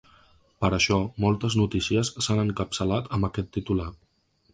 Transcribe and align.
Per 0.63 0.69
això, 0.77 0.95
moltes 1.25 1.57
notícies 1.59 2.11
s’han 2.27 2.41
encapçalat 2.45 3.13
amb 3.19 3.29
aquest 3.29 3.53
titular. 3.59 3.87